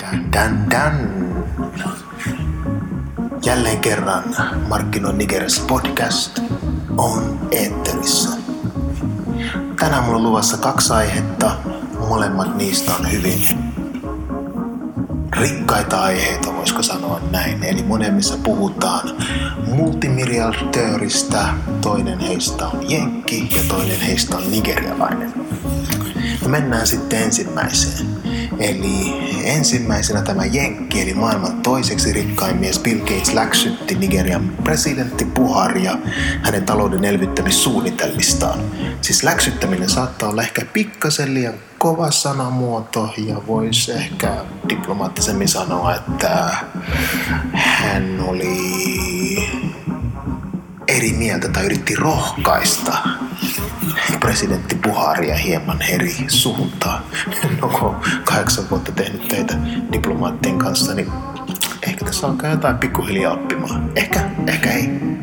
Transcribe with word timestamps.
Dan, 0.00 0.32
dan, 0.32 0.70
dan. 0.70 0.92
Jälleen 3.44 3.78
kerran 3.78 4.24
Markkinoin 4.68 5.18
Nigeris 5.18 5.60
podcast 5.60 6.38
on 6.98 7.48
eetterissä. 7.50 8.28
Tänään 9.78 10.04
mulla 10.04 10.16
on 10.16 10.22
luvassa 10.22 10.56
kaksi 10.56 10.92
aihetta. 10.92 11.56
Molemmat 12.08 12.56
niistä 12.56 12.94
on 12.94 13.12
hyvin 13.12 13.75
rikkaita 15.40 16.02
aiheita, 16.02 16.54
voisiko 16.54 16.82
sanoa 16.82 17.20
näin. 17.30 17.64
Eli 17.64 17.82
monemmissa 17.82 18.36
puhutaan 18.44 19.10
multimiljardööristä, 19.66 21.48
toinen 21.80 22.20
heistä 22.20 22.66
on 22.66 22.90
jenkki 22.90 23.48
ja 23.56 23.62
toinen 23.68 24.00
heistä 24.00 24.36
on 24.36 24.50
nigerialainen. 24.50 25.34
No 26.42 26.48
mennään 26.48 26.86
sitten 26.86 27.22
ensimmäiseen. 27.22 28.06
Eli 28.58 29.14
ensimmäisenä 29.44 30.22
tämä 30.22 30.44
Jenkki, 30.44 31.02
eli 31.02 31.14
maailman 31.14 31.62
toiseksi 31.62 32.12
rikkain 32.12 32.56
mies 32.56 32.78
Bill 32.78 33.00
Gates 33.00 33.34
läksytti 33.34 33.94
Nigerian 33.94 34.48
presidentti 34.64 35.24
Buharia 35.24 35.98
hänen 36.42 36.64
talouden 36.64 37.04
elvyttämissuunnitelmistaan. 37.04 38.58
Siis 39.00 39.22
läksyttäminen 39.22 39.90
saattaa 39.90 40.28
olla 40.28 40.42
ehkä 40.42 40.64
pikkasen 40.72 41.34
liian 41.34 41.54
kova 41.78 42.10
sanamuoto 42.10 43.14
ja 43.16 43.46
voisi 43.46 43.92
ehkä 43.92 44.44
diplomaattisemmin 44.68 45.48
sanoa, 45.48 45.94
että 45.94 46.56
hän 47.52 48.20
oli 48.20 48.56
eri 50.88 51.12
mieltä 51.12 51.48
tai 51.48 51.64
yritti 51.64 51.94
rohkaista 51.94 52.98
presidentti 54.20 54.74
Buharia 54.74 55.36
hieman 55.36 55.82
eri 55.82 56.14
suuntaan. 56.28 57.02
No 57.60 57.68
kun 57.68 57.96
kahdeksan 58.24 58.64
vuotta 58.70 58.92
tehnyt 58.92 59.28
töitä 59.28 59.54
diplomaattien 59.92 60.58
kanssa, 60.58 60.94
niin 60.94 61.12
ehkä 61.82 62.04
tässä 62.04 62.26
alkaa 62.26 62.50
jotain 62.50 62.78
pikkuhiljaa 62.78 63.32
oppimaan. 63.32 63.92
Ehkä, 63.96 64.20
ehkä 64.46 64.70
ei. 64.70 65.15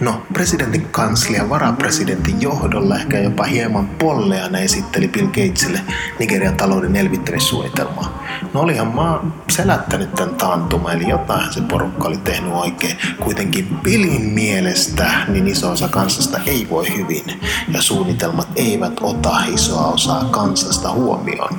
No, 0.00 0.22
presidentin 0.32 0.86
kanslia 0.90 1.48
varapresidentin 1.48 2.40
johdolla 2.42 2.96
ehkä 2.96 3.18
jopa 3.18 3.44
hieman 3.44 3.88
polleana 3.88 4.58
esitteli 4.58 5.08
Bill 5.08 5.26
Gatesille 5.26 5.80
Nigerian 6.18 6.56
talouden 6.56 6.96
elvyttämissuunnitelmaa. 6.96 8.24
No 8.54 8.60
olihan 8.60 8.94
mä 8.94 9.20
selättänyt 9.50 10.14
tämän 10.14 10.34
taantuma, 10.34 10.92
eli 10.92 11.08
jotain 11.08 11.52
se 11.52 11.60
porukka 11.60 12.08
oli 12.08 12.16
tehnyt 12.16 12.52
oikein. 12.52 12.96
Kuitenkin 13.20 13.68
Billin 13.82 14.22
mielestä 14.22 15.10
niin 15.28 15.48
iso 15.48 15.70
osa 15.70 15.88
kansasta 15.88 16.38
ei 16.46 16.66
voi 16.70 16.96
hyvin, 16.96 17.40
ja 17.68 17.82
suunnitelmat 17.82 18.48
eivät 18.56 18.92
ota 19.00 19.36
isoa 19.54 19.86
osaa 19.86 20.24
kansasta 20.24 20.92
huomioon. 20.92 21.58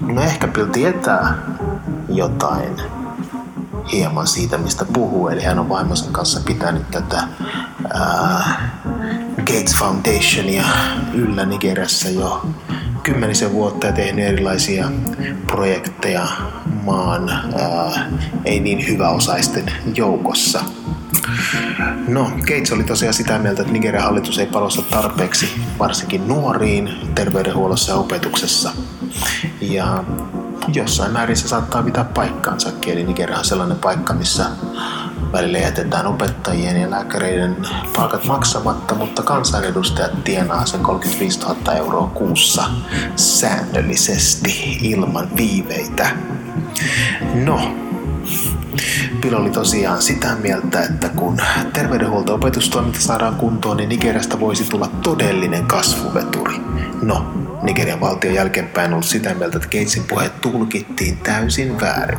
No 0.00 0.22
ehkä 0.22 0.48
Bill 0.48 0.66
tietää 0.66 1.34
jotain 2.08 3.01
hieman 3.92 4.26
siitä, 4.26 4.58
mistä 4.58 4.84
puhuu. 4.84 5.28
Eli 5.28 5.42
hän 5.42 5.58
on 5.58 5.68
vaimonsa 5.68 6.10
kanssa 6.12 6.40
pitänyt 6.40 6.90
tätä 6.90 7.22
ää, 7.94 8.70
Gates 9.38 9.76
Foundationia 9.78 10.64
yllä 11.14 11.46
Nigeriassa 11.46 12.08
jo 12.08 12.46
kymmenisen 13.02 13.52
vuotta 13.52 13.86
ja 13.86 13.92
tehnyt 13.92 14.24
erilaisia 14.24 14.90
projekteja 15.46 16.26
maan 16.84 17.28
ää, 17.30 18.10
ei 18.44 18.60
niin 18.60 18.88
hyväosaisten 18.88 19.72
joukossa. 19.94 20.64
No, 22.08 22.30
Gates 22.40 22.72
oli 22.72 22.84
tosiaan 22.84 23.14
sitä 23.14 23.38
mieltä, 23.38 23.62
että 23.62 23.72
Nigerian 23.72 24.04
hallitus 24.04 24.38
ei 24.38 24.46
panosta 24.46 24.82
tarpeeksi 24.82 25.60
varsinkin 25.78 26.28
nuoriin 26.28 26.90
terveydenhuollossa 27.14 27.92
ja 27.92 27.98
opetuksessa. 27.98 28.72
Ja 29.60 30.04
jossain 30.74 31.12
määrin 31.12 31.36
se 31.36 31.48
saattaa 31.48 31.82
pitää 31.82 32.04
paikkaansa. 32.04 32.70
Eli 32.86 33.04
Nigeria 33.04 33.38
on 33.38 33.44
sellainen 33.44 33.78
paikka, 33.78 34.14
missä 34.14 34.46
välillä 35.32 35.58
jätetään 35.58 36.06
opettajien 36.06 36.80
ja 36.80 36.90
lääkäreiden 36.90 37.56
palkat 37.96 38.24
maksamatta, 38.24 38.94
mutta 38.94 39.22
kansanedustajat 39.22 40.24
tienaa 40.24 40.66
sen 40.66 40.80
35 40.80 41.40
000 41.40 41.74
euroa 41.74 42.10
kuussa 42.14 42.64
säännöllisesti 43.16 44.78
ilman 44.82 45.36
viiveitä. 45.36 46.10
No, 47.34 47.74
Bill 49.20 49.34
oli 49.34 49.50
tosiaan 49.50 50.02
sitä 50.02 50.36
mieltä, 50.42 50.82
että 50.82 51.08
kun 51.08 51.36
terveydenhuolto-opetustoiminta 51.72 53.00
saadaan 53.00 53.34
kuntoon, 53.34 53.76
niin 53.76 53.88
Nigeriasta 53.88 54.40
voisi 54.40 54.64
tulla 54.64 54.88
todellinen 55.02 55.66
kasvuveturi. 55.66 56.54
No, 57.02 57.26
Nigerian 57.62 58.00
valtion 58.00 58.34
jälkeenpäin 58.34 58.92
ollut 58.92 59.06
sitä 59.06 59.34
mieltä, 59.34 59.56
että 59.56 59.68
Gatesin 59.68 60.04
puheet 60.04 60.40
tulkittiin 60.40 61.16
täysin 61.16 61.80
väärin. 61.80 62.18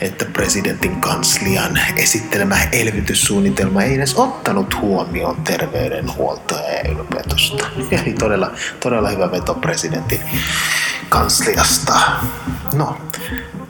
Että 0.00 0.24
presidentin 0.24 1.00
kanslian 1.00 1.80
esittelemä 1.96 2.56
elvytyssuunnitelma 2.72 3.82
ei 3.82 3.94
edes 3.94 4.14
ottanut 4.14 4.80
huomioon 4.80 5.36
terveydenhuoltoa 5.36 6.60
ja 6.60 6.90
yliopetusta. 6.90 7.66
Eli 7.90 8.12
todella, 8.12 8.52
todella 8.80 9.08
hyvä 9.08 9.30
veto 9.30 9.54
presidentin 9.54 10.20
kansliasta. 11.08 12.00
No, 12.74 12.98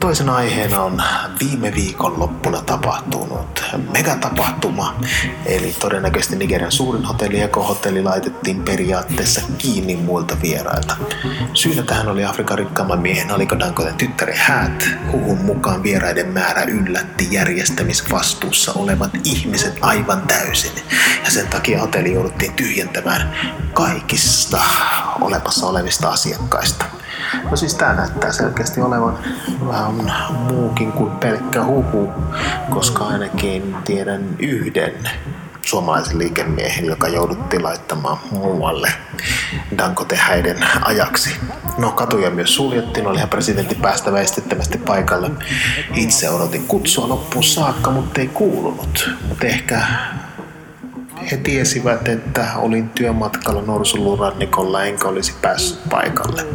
Toisena 0.00 0.36
aiheena 0.36 0.82
on 0.82 1.02
viime 1.40 1.74
viikon 1.74 2.20
loppuna 2.20 2.62
tapahtunut 2.62 3.64
megatapahtuma, 3.92 5.00
eli 5.46 5.76
todennäköisesti 5.80 6.36
Nigerian 6.36 6.72
suurin 6.72 7.04
hotelli 7.04 7.40
Eko-hotelli 7.40 8.02
laitettiin 8.02 8.62
periaatteessa 8.62 9.40
kiinni 9.58 9.96
muilta 9.96 10.36
vierailta. 10.42 10.96
Syynä 11.54 11.82
tähän 11.82 12.08
oli 12.08 12.24
Afrikan 12.24 12.58
rikkaamman 12.58 13.00
miehen 13.00 13.30
Aliko 13.30 13.58
Dankoten 13.58 13.94
tyttären 13.94 14.38
häät. 14.38 14.88
Huhun 15.12 15.38
mukaan 15.38 15.82
vieraiden 15.82 16.28
määrä 16.28 16.62
yllätti 16.62 17.28
järjestämisvastuussa 17.30 18.72
olevat 18.72 19.10
ihmiset 19.24 19.78
aivan 19.80 20.22
täysin, 20.22 20.72
ja 21.24 21.30
sen 21.30 21.46
takia 21.46 21.80
hotelli 21.80 22.12
jouduttiin 22.12 22.52
tyhjentämään 22.52 23.34
kaikista 23.74 24.60
olemassa 25.20 25.66
olevista 25.66 26.08
asiakkaista. 26.08 26.84
No 27.50 27.56
siis 27.56 27.74
tää 27.74 27.94
näyttää 27.94 28.32
selkeästi 28.32 28.80
olevan 28.80 29.18
vähän 29.68 29.92
muukin 30.52 30.92
kuin 30.92 31.10
pelkkä 31.10 31.64
huhu, 31.64 32.12
koska 32.70 33.04
ainakin 33.04 33.76
tiedän 33.84 34.36
yhden 34.38 34.94
suomalaisen 35.62 36.18
liikemiehen, 36.18 36.84
joka 36.84 37.08
jouduttiin 37.08 37.62
laittamaan 37.62 38.18
muualle 38.30 38.92
Dankotehäiden 39.78 40.56
ajaksi. 40.82 41.36
No 41.78 41.92
katuja 41.92 42.30
myös 42.30 42.54
suljettiin, 42.54 43.06
olihan 43.06 43.28
presidentti 43.28 43.74
päästä 43.74 44.12
väistettömästi 44.12 44.78
paikalle. 44.78 45.30
Itse 45.94 46.30
odotin 46.30 46.66
kutsua 46.66 47.08
loppuun 47.08 47.44
saakka, 47.44 47.90
mutta 47.90 48.20
ei 48.20 48.28
kuulunut. 48.28 49.10
Mutta 49.28 49.46
ehkä 49.46 49.82
he 51.30 51.36
tiesivät, 51.36 52.08
että 52.08 52.46
olin 52.56 52.88
työmatkalla 52.88 53.62
Norsulurannikolla 53.62 54.84
enkä 54.84 55.08
olisi 55.08 55.34
päässyt 55.42 55.78
paikalle. 55.90 56.46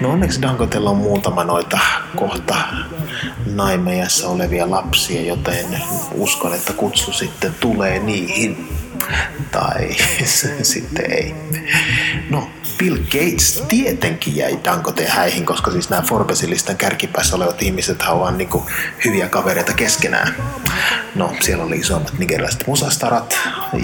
No 0.00 0.10
onneksi 0.10 0.42
Dankotella 0.42 0.90
on 0.90 0.96
muutama 0.96 1.44
noita 1.44 1.78
kohta 2.16 2.54
naimejassa 3.46 4.28
olevia 4.28 4.70
lapsia, 4.70 5.22
joten 5.22 5.66
uskon, 6.12 6.54
että 6.54 6.72
kutsu 6.72 7.12
sitten 7.12 7.54
tulee 7.60 7.98
niihin. 7.98 8.68
Tai 9.50 9.96
sitten 10.62 11.10
ei. 11.10 11.34
No, 12.30 12.48
Bill 12.78 12.96
Gates 12.96 13.64
tietenkin 13.68 14.36
jäi 14.36 14.58
Dangote 14.64 15.06
häihin, 15.06 15.46
koska 15.46 15.70
siis 15.70 15.90
nämä 15.90 16.02
Forbesin 16.02 16.50
listan 16.50 16.76
kärkipäässä 16.76 17.36
olevat 17.36 17.62
ihmiset 17.62 18.02
ovat 18.02 18.36
niin 18.36 18.48
hyviä 19.04 19.28
kavereita 19.28 19.72
keskenään. 19.72 20.34
No, 21.14 21.32
siellä 21.40 21.64
oli 21.64 21.76
isommat 21.76 22.18
nigerilaiset 22.18 22.66
musastarat 22.66 23.38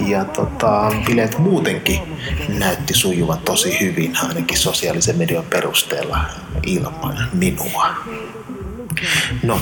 ja 0.07 0.25
tota, 0.25 0.91
bileet 1.05 1.37
muutenkin 1.37 2.17
näytti 2.49 2.93
sujuvan 2.93 3.39
tosi 3.39 3.79
hyvin, 3.79 4.17
ainakin 4.23 4.57
sosiaalisen 4.57 5.17
median 5.17 5.45
perusteella 5.49 6.19
ilman 6.65 7.29
minua. 7.33 7.87
No, 9.43 9.61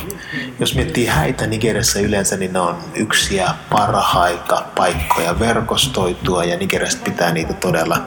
jos 0.59 0.75
miettii 0.75 1.05
häitä 1.05 1.47
Nigeriassa 1.47 1.99
yleensä, 1.99 2.37
niin 2.37 2.53
ne 2.53 2.59
on 2.59 2.77
yksiä 2.95 3.49
parhaita 3.69 4.63
paikkoja 4.75 5.39
verkostoitua 5.39 6.43
ja 6.43 6.57
Nigeriasta 6.57 7.01
pitää 7.03 7.31
niitä 7.31 7.53
todella 7.53 8.01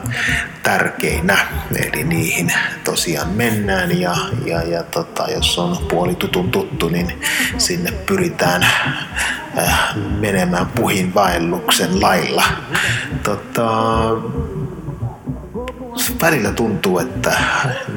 tärkeinä. 0.63 1.37
Eli 1.75 2.03
niihin 2.03 2.53
tosiaan 2.83 3.29
mennään 3.29 3.99
ja, 3.99 4.15
ja, 4.45 4.63
ja 4.63 4.83
tota, 4.83 5.25
jos 5.31 5.59
on 5.59 5.77
puoli 5.77 6.15
tutun 6.15 6.51
tuttu, 6.51 6.89
niin 6.89 7.21
sinne 7.57 7.91
pyritään 7.91 8.63
äh, 9.57 9.95
menemään 10.19 10.67
puhin 10.67 11.13
vaelluksen 11.13 12.01
lailla. 12.01 12.43
Tota, 13.23 13.63
välillä 16.21 16.51
tuntuu, 16.51 16.99
että 16.99 17.39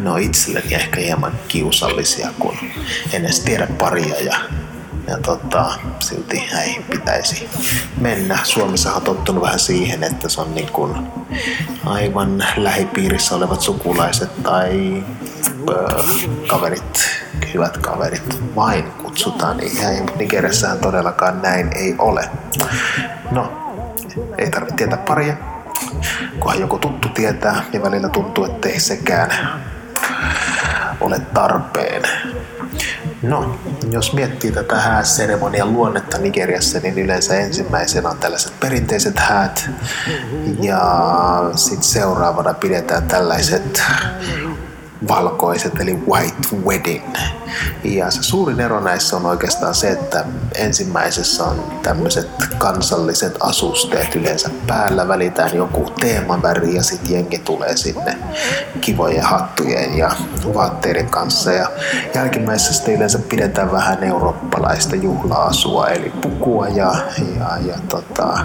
ne 0.03 0.11
on 0.11 0.21
itselleni 0.21 0.75
ehkä 0.75 1.01
hieman 1.01 1.33
kiusallisia, 1.49 2.29
kun 2.39 2.57
en 3.13 3.25
edes 3.25 3.41
tiedä 3.41 3.67
paria 3.79 4.21
ja, 4.21 4.37
ja 5.09 5.19
tota, 5.19 5.73
silti 6.01 6.49
näihin 6.53 6.83
pitäisi 6.83 7.49
mennä. 8.01 8.39
Suomessa 8.45 8.95
on 8.95 9.03
tottunut 9.03 9.43
vähän 9.43 9.59
siihen, 9.59 10.05
että 10.05 10.29
se 10.29 10.41
on 10.41 10.55
niin 10.55 10.73
kuin 10.73 10.97
aivan 11.85 12.45
lähipiirissä 12.57 13.35
olevat 13.35 13.61
sukulaiset 13.61 14.43
tai 14.43 15.05
ö, 15.71 16.03
kaverit, 16.47 17.09
hyvät 17.55 17.77
kaverit 17.77 18.41
vain 18.57 18.85
kutsutaan 18.85 19.57
niin 19.57 20.03
mutta 20.03 20.77
todellakaan 20.81 21.43
näin 21.43 21.71
ei 21.75 21.95
ole. 21.99 22.31
No, 23.31 23.53
ei 24.39 24.51
tarvitse 24.51 24.77
tietää 24.77 24.99
paria, 24.99 25.37
kunhan 26.41 26.61
joku 26.61 26.79
tuttu 26.79 27.09
tietää, 27.09 27.65
ja 27.73 27.83
välillä 27.83 28.09
tuntuu, 28.09 28.45
ettei 28.45 28.81
sekään 28.81 29.31
ole 31.01 31.19
tarpeen. 31.35 32.03
No, 33.23 33.59
jos 33.91 34.13
miettii 34.13 34.53
tätä 34.53 34.81
hääseremonian 34.81 35.73
luonnetta 35.73 36.19
Nigeriassa, 36.19 36.79
niin 36.79 36.99
yleensä 36.99 37.35
ensimmäisenä 37.39 38.09
on 38.09 38.19
tällaiset 38.19 38.61
perinteiset 38.61 39.19
häät 39.19 39.71
ja 40.63 40.81
sitten 41.55 41.83
seuraavana 41.89 42.55
pidetään 42.55 43.03
tällaiset 43.03 43.83
valkoiset 45.09 45.81
eli 45.81 45.95
white 45.95 46.57
wedding. 46.65 47.17
Ja 47.85 48.11
se 48.11 48.23
suurin 48.23 48.61
ero 48.61 48.81
näissä 48.81 49.17
on 49.17 49.27
oikeastaan 49.27 49.75
se, 49.75 49.91
että 49.91 50.25
ensimmäisessä 50.55 51.45
on 51.45 51.65
tämmöiset 51.83 52.29
kansalliset 52.59 53.37
asusteet 53.41 54.15
yleensä 54.15 54.51
päällä, 54.67 55.09
välitään 55.09 55.57
joku 55.57 55.91
teemaväri 56.01 56.75
ja 56.75 56.83
sitten 56.83 57.13
jengi 57.13 57.39
tulee 57.39 57.77
sinne 57.77 58.19
kivojen 58.81 59.23
hattujen 59.23 59.99
ja 59.99 60.11
vaatteiden 60.55 61.11
kanssa. 61.11 61.53
Ja 61.53 61.71
jälkimmäisessä 62.15 62.73
sitten 62.73 62.95
yleensä 62.95 63.19
pidetään 63.19 63.73
vähän 63.73 64.05
eurooppalaista 64.05 64.97
juhla-asua, 64.97 65.89
eli 65.89 66.11
pukua 66.11 66.69
ja, 66.69 66.95
ja, 67.39 67.59
ja 67.67 67.75
tota, 67.89 68.39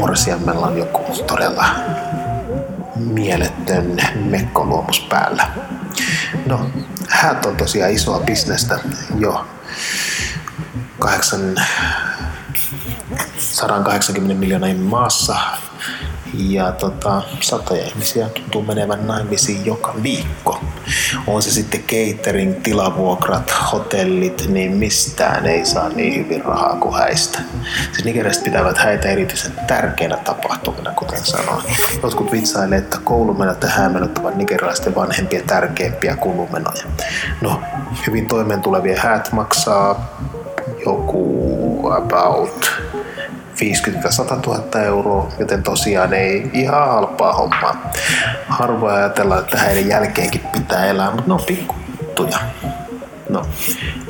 morsiammella 0.00 0.66
on 0.66 0.78
joku 0.78 1.24
todella 1.26 1.64
mielettön 3.00 3.96
mekkoluomus 4.14 5.00
päällä. 5.00 5.50
No, 6.46 6.70
häät 7.08 7.46
on 7.46 7.56
tosiaan 7.56 7.92
isoa 7.92 8.20
bisnestä 8.20 8.78
jo 9.18 9.46
8, 10.98 11.54
180 13.38 14.40
miljoonaa 14.40 14.74
maassa 14.74 15.36
ja 16.34 16.72
tota, 16.72 17.22
satoja 17.40 17.86
ihmisiä 17.86 18.28
tuntuu 18.28 18.62
menevän 18.62 19.06
naimisiin 19.06 19.66
joka 19.66 19.94
viikko. 20.02 20.60
On 21.26 21.42
se 21.42 21.50
sitten 21.50 21.82
catering, 21.82 22.62
tilavuokrat, 22.62 23.54
hotellit, 23.72 24.44
niin 24.48 24.72
mistään 24.72 25.46
ei 25.46 25.66
saa 25.66 25.88
niin 25.88 26.24
hyvin 26.24 26.44
rahaa 26.44 26.76
kuin 26.76 26.94
häistä. 26.94 27.38
Siis 27.92 28.04
nigerialaiset 28.04 28.44
pitävät 28.44 28.78
häitä 28.78 29.08
erityisen 29.08 29.52
tärkeänä 29.66 30.16
tapahtumina, 30.16 30.92
kuten 30.92 31.24
sanoin. 31.24 31.64
Jotkut 32.02 32.32
vitsailee, 32.32 32.78
että 32.78 32.98
koulumenot 33.04 33.62
ja 33.62 33.68
häämenot 33.68 34.18
ovat 34.18 34.36
nigerialaisten 34.36 34.94
vanhempien 34.94 35.46
tärkeimpiä 35.46 36.16
kulumenoja. 36.16 36.84
No, 37.40 37.62
hyvin 38.06 38.26
toimeentulevien 38.26 38.98
häät 38.98 39.32
maksaa 39.32 40.18
joku 40.86 41.90
about 41.92 42.79
50-100 43.60 44.46
000 44.46 44.82
euroa, 44.82 45.32
joten 45.38 45.62
tosiaan 45.62 46.14
ei 46.14 46.50
ihan 46.52 46.88
halpaa 46.88 47.32
hommaa. 47.32 47.92
Harvoin 48.48 48.94
ajatellaan, 48.94 49.40
että 49.40 49.58
heidän 49.58 49.88
jälkeenkin 49.88 50.40
pitää 50.52 50.86
elää, 50.86 51.10
mutta 51.10 51.26
ne 51.26 51.34
on 51.34 51.44
pikkujuttuja. 51.46 52.38
No, 53.28 53.46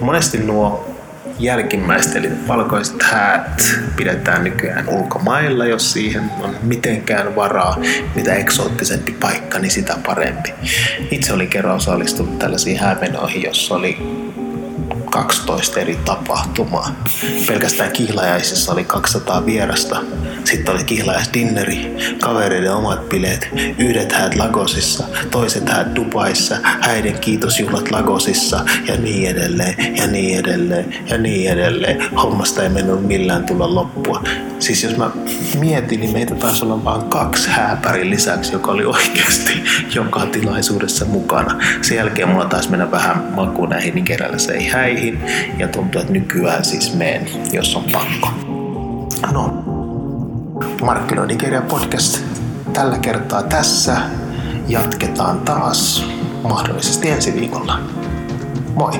monesti 0.01 0.39
nuo 0.39 0.91
jälkimmäiset 1.39 2.17
eli 2.17 2.31
valkoiset 2.49 3.03
häät 3.03 3.63
pidetään 3.97 4.45
nykyään 4.45 4.89
ulkomailla, 4.89 5.67
jos 5.67 5.93
siihen 5.93 6.31
on 6.41 6.57
mitenkään 6.63 7.37
varaa. 7.37 7.77
Mitä 8.15 8.35
eksoottisempi 8.35 9.13
paikka, 9.13 9.59
niin 9.59 9.71
sitä 9.71 9.97
parempi. 10.07 10.55
Itse 11.11 11.33
olin 11.33 11.49
kerran 11.49 11.77
osallistunut 11.77 12.39
tällaisiin 12.39 12.81
häämenoihin, 12.81 13.43
jossa 13.43 13.75
oli 13.75 13.99
12 15.21 15.81
eri 15.81 15.97
tapahtumaa. 16.05 16.95
Pelkästään 17.47 17.93
kihlajaisissa 17.93 18.73
oli 18.73 18.85
200 18.85 19.47
vierasta. 19.47 20.01
Sitten 20.45 20.75
oli 20.75 20.85
kihlajaisdinneri, 20.85 21.97
kavereiden 22.21 22.75
omat 22.75 23.09
bileet, 23.09 23.49
yhdet 23.79 24.13
häät 24.13 24.35
Lagosissa, 24.35 25.05
toiset 25.31 25.69
häät 25.69 25.95
Dubaissa, 25.95 26.57
häiden 26.63 27.19
kiitosjuhlat 27.19 27.91
Lagosissa 27.91 28.65
ja 28.87 28.97
niin 28.97 29.31
edelleen 29.31 29.97
ja 29.97 30.07
niin 30.07 30.39
edelleen 30.39 30.95
ja 31.07 31.19
niin 31.19 31.51
edelleen. 31.51 32.11
Hommasta 32.17 32.63
ei 32.63 32.69
mennyt 32.69 33.07
millään 33.07 33.45
tulla 33.45 33.75
loppua. 33.75 34.23
Siis 34.59 34.83
jos 34.83 34.97
mä 34.97 35.11
mietin, 35.59 36.01
niin 36.01 36.13
meitä 36.13 36.35
taisi 36.35 36.65
olla 36.65 36.85
vain 36.85 37.03
kaksi 37.03 37.51
hääpärin 37.51 38.11
lisäksi, 38.11 38.53
joka 38.53 38.71
oli 38.71 38.85
oikeasti 38.85 39.63
joka 39.95 40.27
tilaisuudessa 40.27 41.05
mukana. 41.05 41.61
Sen 41.83 41.97
jälkeen 41.97 42.29
mulla 42.29 42.45
taisi 42.45 42.71
mennä 42.71 42.91
vähän 42.91 43.25
maku 43.35 43.67
näihin 43.67 43.95
nigerialaisiin 43.95 44.71
häihin 44.71 45.10
ja 45.59 45.69
tuntuu, 45.69 46.01
että 46.01 46.13
nykyään 46.13 46.65
siis 46.65 46.95
meen, 46.95 47.27
jos 47.53 47.77
on 47.77 47.85
pakko. 47.93 48.29
No, 49.33 49.65
Markkinoinnin 50.83 51.39
Nigeria 51.39 51.63
podcast 51.63 52.19
tällä 52.73 52.99
kertaa 52.99 53.43
tässä. 53.43 53.97
Jatketaan 54.69 55.41
taas 55.41 56.07
mahdollisesti 56.43 57.11
ensi 57.11 57.35
viikolla. 57.35 57.81
Moi! 58.75 58.93